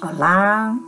Olá, 0.00 0.78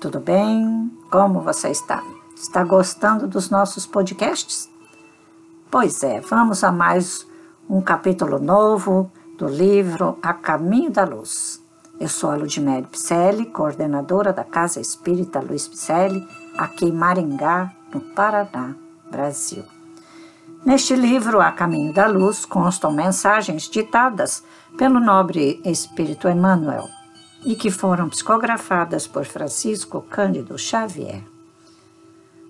tudo 0.00 0.18
bem? 0.18 0.90
Como 1.10 1.42
você 1.42 1.68
está? 1.68 2.02
Está 2.34 2.64
gostando 2.64 3.28
dos 3.28 3.50
nossos 3.50 3.84
podcasts? 3.84 4.66
Pois 5.70 6.02
é, 6.02 6.18
vamos 6.22 6.64
a 6.64 6.72
mais 6.72 7.26
um 7.68 7.82
capítulo 7.82 8.38
novo 8.38 9.12
do 9.36 9.46
livro 9.46 10.16
A 10.22 10.32
Caminho 10.32 10.90
da 10.90 11.04
Luz. 11.04 11.62
Eu 12.00 12.08
sou 12.08 12.30
a 12.30 12.36
Ludmere 12.36 12.86
Picelli, 12.86 13.44
coordenadora 13.44 14.32
da 14.32 14.42
Casa 14.42 14.80
Espírita 14.80 15.40
Luiz 15.40 15.68
Picelli, 15.68 16.26
aqui 16.56 16.86
em 16.86 16.92
Maringá, 16.92 17.70
no 17.92 18.00
Paraná, 18.00 18.74
Brasil. 19.10 19.64
Neste 20.64 20.96
livro, 20.96 21.42
A 21.42 21.52
Caminho 21.52 21.92
da 21.92 22.06
Luz, 22.06 22.46
constam 22.46 22.90
mensagens 22.90 23.68
ditadas 23.68 24.42
pelo 24.78 24.98
nobre 24.98 25.60
Espírito 25.62 26.26
Emmanuel 26.26 26.88
e 27.44 27.54
que 27.54 27.70
foram 27.70 28.08
psicografadas 28.08 29.06
por 29.06 29.24
Francisco 29.24 30.00
Cândido 30.02 30.58
Xavier. 30.58 31.22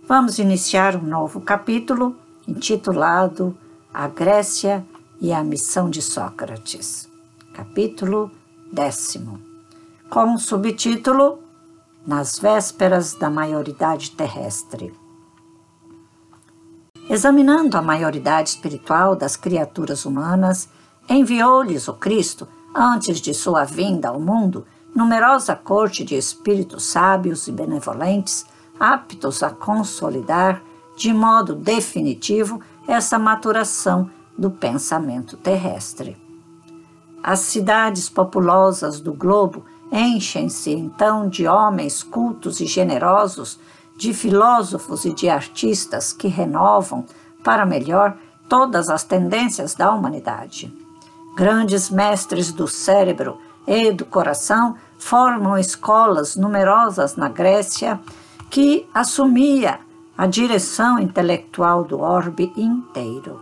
Vamos 0.07 0.39
iniciar 0.39 0.97
um 0.97 1.03
novo 1.03 1.41
capítulo 1.41 2.17
intitulado 2.47 3.57
A 3.93 4.09
Grécia 4.09 4.85
e 5.21 5.33
a 5.33 5.45
Missão 5.45 5.91
de 5.91 6.01
Sócrates, 6.01 7.09
capítulo 7.53 8.31
décimo, 8.73 9.41
com 10.09 10.35
o 10.35 10.39
subtítulo 10.39 11.41
Nas 12.07 12.39
Vésperas 12.39 13.15
da 13.15 13.29
Maioridade 13.29 14.13
Terrestre. 14.13 14.95
Examinando 17.11 17.77
a 17.77 17.83
maioridade 17.83 18.51
espiritual 18.51 19.17
das 19.17 19.37
criaturas 19.37 20.05
humanas, 20.05 20.69
enviou-lhes 21.09 21.89
o 21.89 21.95
Cristo, 21.95 22.47
antes 22.75 23.21
de 23.21 23.33
sua 23.33 23.65
vinda 23.65 24.09
ao 24.09 24.21
mundo, 24.21 24.67
numerosa 24.99 25.55
corte 25.55 26.03
de 26.03 26.17
espíritos 26.17 26.83
sábios 26.87 27.47
e 27.47 27.53
benevolentes, 27.53 28.45
aptos 28.81 29.45
a 29.45 29.51
consolidar 29.51 30.61
de 30.97 31.13
modo 31.13 31.55
definitivo 31.55 32.61
essa 32.85 33.17
maturação 33.17 34.11
do 34.37 34.51
pensamento 34.51 35.37
terrestre. 35.37 36.17
As 37.23 37.39
cidades 37.39 38.09
populosas 38.09 38.99
do 38.99 39.13
globo 39.13 39.65
enchem-se 39.93 40.73
então 40.73 41.29
de 41.29 41.47
homens 41.47 42.03
cultos 42.03 42.59
e 42.59 42.67
generosos, 42.67 43.61
de 43.97 44.13
filósofos 44.13 45.05
e 45.05 45.15
de 45.15 45.29
artistas 45.29 46.13
que 46.13 46.27
renovam, 46.27 47.05
para 47.45 47.65
melhor, 47.65 48.17
todas 48.49 48.89
as 48.89 49.05
tendências 49.05 49.77
da 49.77 49.93
humanidade. 49.93 50.77
Grandes 51.37 51.89
mestres 51.89 52.51
do 52.51 52.67
cérebro 52.67 53.39
e 53.65 53.93
do 53.93 54.05
coração 54.05 54.75
formam 54.99 55.57
escolas 55.57 56.37
numerosas 56.37 57.17
na 57.17 57.29
Grécia 57.29 58.01
que 58.51 58.89
assumia 58.93 59.81
a 60.17 60.27
direção 60.27 60.99
intelectual 60.99 61.85
do 61.85 62.01
orbe 62.01 62.53
inteiro. 62.57 63.41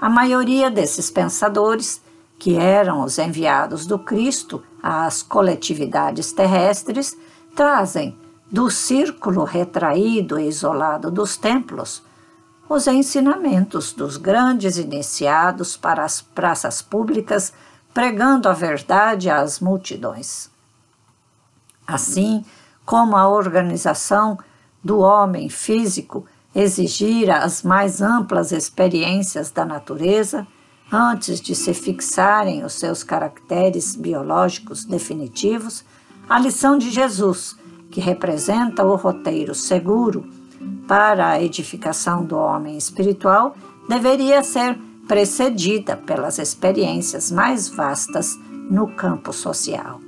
A 0.00 0.08
maioria 0.08 0.70
desses 0.70 1.10
pensadores, 1.10 2.00
que 2.38 2.56
eram 2.56 3.04
os 3.04 3.18
enviados 3.18 3.86
do 3.86 3.98
Cristo 3.98 4.62
às 4.82 5.22
coletividades 5.22 6.32
terrestres, 6.32 7.16
trazem 7.54 8.16
do 8.50 8.70
círculo 8.70 9.44
retraído 9.44 10.38
e 10.38 10.48
isolado 10.48 11.10
dos 11.10 11.36
templos 11.36 12.02
os 12.74 12.86
ensinamentos 12.86 13.92
dos 13.92 14.16
grandes 14.16 14.78
iniciados 14.78 15.76
para 15.76 16.04
as 16.04 16.22
praças 16.22 16.80
públicas 16.80 17.52
pregando 17.92 18.48
a 18.48 18.54
verdade 18.54 19.28
às 19.28 19.60
multidões. 19.60 20.50
Assim 21.92 22.42
como 22.86 23.16
a 23.16 23.28
organização 23.28 24.38
do 24.82 25.00
homem 25.00 25.50
físico 25.50 26.24
exigira 26.54 27.38
as 27.38 27.62
mais 27.62 28.00
amplas 28.00 28.50
experiências 28.50 29.50
da 29.50 29.64
natureza 29.64 30.46
antes 30.90 31.40
de 31.40 31.54
se 31.54 31.72
fixarem 31.74 32.64
os 32.64 32.74
seus 32.74 33.02
caracteres 33.02 33.94
biológicos 33.94 34.84
definitivos, 34.84 35.84
a 36.28 36.38
lição 36.38 36.78
de 36.78 36.90
Jesus, 36.90 37.56
que 37.90 38.00
representa 38.00 38.84
o 38.84 38.96
roteiro 38.96 39.54
seguro 39.54 40.26
para 40.88 41.28
a 41.28 41.42
edificação 41.42 42.24
do 42.24 42.36
homem 42.36 42.76
espiritual, 42.76 43.54
deveria 43.88 44.42
ser 44.42 44.78
precedida 45.06 45.96
pelas 45.96 46.38
experiências 46.38 47.30
mais 47.30 47.68
vastas 47.68 48.38
no 48.70 48.88
campo 48.88 49.32
social. 49.32 50.00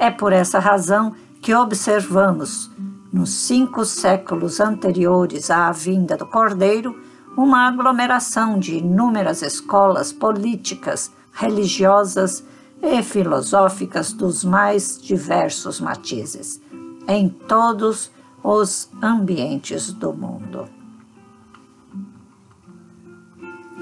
É 0.00 0.10
por 0.10 0.32
essa 0.32 0.58
razão 0.58 1.14
que 1.42 1.54
observamos, 1.54 2.70
nos 3.12 3.28
cinco 3.34 3.84
séculos 3.84 4.58
anteriores 4.58 5.50
à 5.50 5.70
vinda 5.72 6.16
do 6.16 6.24
Cordeiro, 6.24 6.98
uma 7.36 7.68
aglomeração 7.68 8.58
de 8.58 8.78
inúmeras 8.78 9.42
escolas 9.42 10.10
políticas, 10.10 11.12
religiosas 11.34 12.42
e 12.82 13.02
filosóficas 13.02 14.14
dos 14.14 14.42
mais 14.42 14.98
diversos 14.98 15.78
matizes, 15.82 16.62
em 17.06 17.28
todos 17.28 18.10
os 18.42 18.88
ambientes 19.02 19.92
do 19.92 20.14
mundo. 20.14 20.66